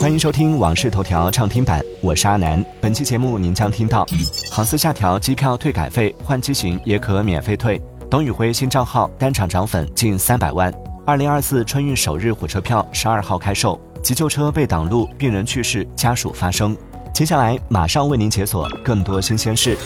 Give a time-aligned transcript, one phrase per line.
[0.00, 2.64] 欢迎收听《往事头条》畅听版，我是阿南。
[2.80, 4.06] 本期节目您将听到：
[4.50, 7.78] 航司下调机票退改费，换机型也可免费退；
[8.08, 10.72] 董宇辉新账号单场涨粉近三百万；
[11.04, 16.74] 二零二四春运首日火车票十二号开售；急救车被挡路，病人去世，家属发声。
[17.12, 19.76] 接下来马上为您解锁更多新鲜事。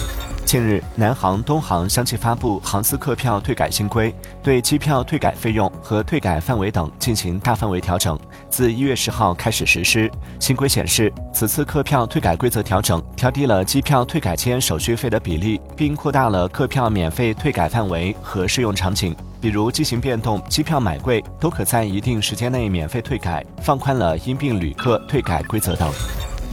[0.44, 8.16] 近日，南航、东航相继发布航司客票退改新规，对机票退改费用和退改范围等进行大范围调整，
[8.54, 10.08] 自一月十号开始实施。
[10.38, 25.90] 新规显示，此次客票退改规则调整，调低了机票退改签手续费的比例，并扩大了客票免费退改范围和适用场景，比如机型变动、机票买贵都可在一定时间内免费退改，放宽了因病旅客退改规则等。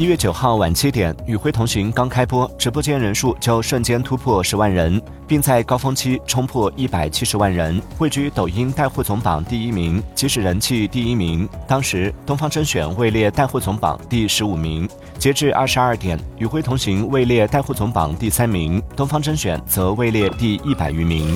[0.01, 11.47] 一月九号晚七点，宇辉同行刚开播，直播间人数就瞬间突破十万人，并在高峰期冲破一百七十万人，位居抖音带货总榜第一名，即时人气第一名。
[11.67, 14.89] 当时，东方甄选位列带货总榜第十五名。
[15.19, 21.35] 截至二十二点，宇辉同行位列带货总榜第三名，东方甄选则位列第一百余名。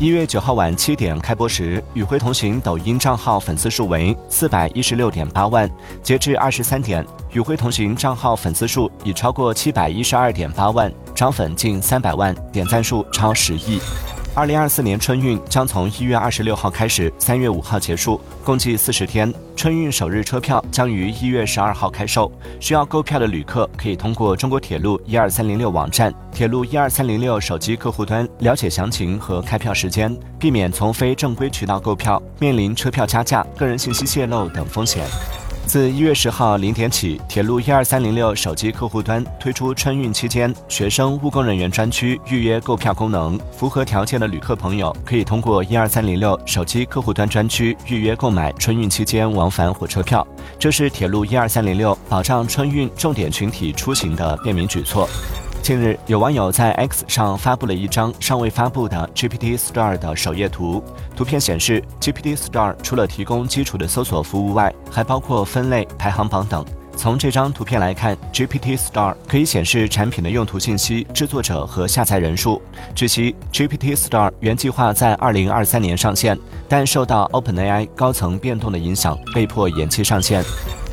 [0.00, 5.68] 一月九号晚七点开播时，与辉同行抖音账号粉丝数为四百一十六点八万。
[6.04, 13.80] 截至二十三点，与辉同行账号粉丝数已超过七百一十二点八万，涨粉近三百万，点赞数超十亿。
[14.38, 19.34] 二零二四年春运将从一月二十六号开始，三月五号结束，共计四十天。
[19.56, 22.30] 春运首日车票将于一月十二号开售。
[22.60, 35.04] 需要购票的旅客可以通过中国铁路一二三零六网站、铁路一二三零六手机客户端了解详情和开票时间，避免从非正规渠道购票，面临车票加价、个人信息泄露等风险。
[35.68, 43.38] 自一月十号零点起，铁路一二三零六手机客户端推出春运期间学生、务工人员专区预约购票功能。
[43.52, 50.26] 符合条件的旅客朋友可以通过一二三零六手机客户端专区预约购买春运期间往返火车票。
[50.58, 55.06] 这是铁路一二三零六保障春运重点群体出行的便民举措。
[55.62, 60.82] 近日，有网友在 X 上发布了一张尚未发布的 GPT Store 的首页图。
[61.14, 66.64] 图片显示，GPT Store 除了提供基础的搜索服务外，还包括分类、排行榜等。
[66.96, 72.60] 从这张图片来看，GPT Store 可以显示产品的用途信息、制作者和下载人数。
[72.94, 80.42] 据悉，GPT Store 原计划在2023年上线，但受到 OpenAI 高层变动的影响，被迫延期上线。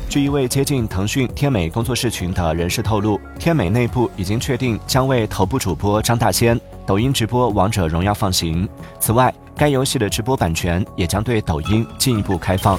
[0.08, 8.68] 据一位接近腾讯天美工作室群的人士透露，天美内部已经确定将为头部主播张大仙抖音直播《王者荣耀》放行。
[9.00, 12.78] 此外，该游戏的直播版权也将对抖音进一步开放。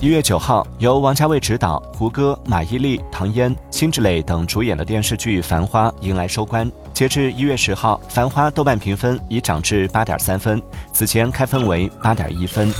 [0.00, 6.70] 一月九号，由王家卫执导、胡歌、马伊琍、唐嫣、辛芷蕾等主演的电视剧《繁花》迎来收官。
[6.92, 10.60] 截至一月十号，《繁花》豆瓣评分已涨至八点三分，
[10.92, 12.70] 此前开分为八点一分。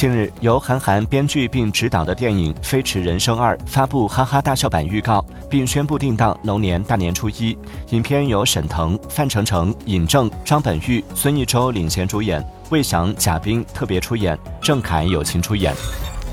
[0.00, 7.54] 近日，由韩寒编剧并执导的电影《飞驰人生二》发布哈哈大笑版预告，并宣布定档龙年大年初一。
[7.90, 15.74] 影片由沈腾、范丞丞、尹正、张本煜、孙艺洲领衔主演，魏翔、贾冰特别出演，郑恺友情出演。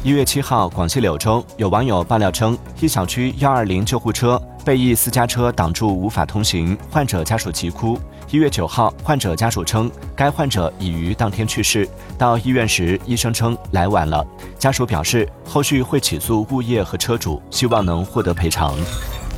[0.02, 8.00] 一月七号，广西柳州有网友爆料称，一小区幺二零救护车被一私家车挡住，无法通行，患者家属急哭。
[8.30, 11.88] 一月九号，患者家属称，该患者已于当天去世。
[12.18, 14.26] 到医院时，医生称来晚了。
[14.60, 18.76] 家属表示，后续会起诉物业和车主，希望能获得赔偿。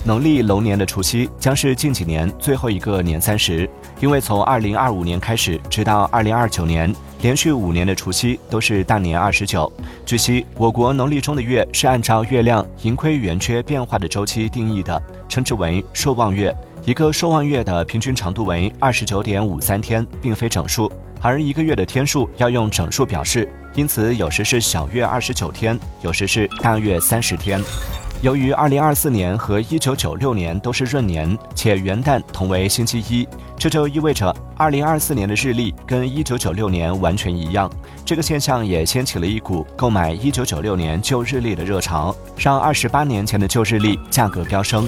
[0.03, 3.69] 农历龙年的除夕将是近几年最后一个年三十，
[4.00, 9.71] 因为从二零二五年开始，直到二零二九年，连续五年的除夕都是大年二十九。
[10.03, 16.56] 据悉，我国农历中的月是按照月亮盈亏圆缺变化的周期定义的，称之为朔望月。
[16.85, 20.91] 一个朔望月的平均长度为二十九点五三天，并非整数，
[21.22, 27.62] 而一个月的天数要用整数表示，因此有时是小月二十九天，有时是大月三十天。
[28.22, 37.69] 由于二零二四年和一九九六年都是闰年，且元旦同为星期一，这就意味着二零二四年的日历跟一九九六年完全一样。
[38.03, 44.86] 这个现象也掀起了一股购买一九九六年旧日历的热潮，让二十八年前的旧日历价格飙升。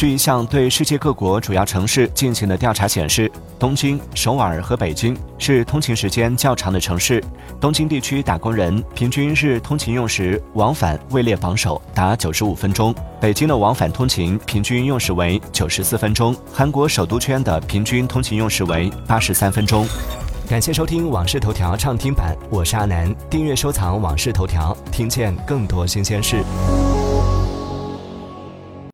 [0.00, 7.22] 据一项对世界各国主要城市进行的调查显示，东京、首尔和北京是通勤时间较长的城市。
[7.60, 19.86] 东京地区打工人平均日通勤用时往返位列榜首，达九十五分钟；北京的往返通勤平均用时为九十四分钟，韩国首都圈的平均通勤用时为八十三分钟。
[20.48, 23.14] 感谢收听《往事头条》畅听版，我是阿南。
[23.28, 26.42] 订阅收藏《往事头条》，听见更多新鲜事。